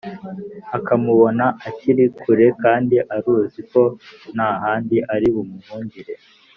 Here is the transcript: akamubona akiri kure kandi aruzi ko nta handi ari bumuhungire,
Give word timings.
akamubona 0.77 1.45
akiri 1.67 2.05
kure 2.19 2.47
kandi 2.63 2.95
aruzi 3.15 3.61
ko 3.71 3.81
nta 4.33 4.49
handi 4.63 4.97
ari 5.13 5.27
bumuhungire, 5.33 6.13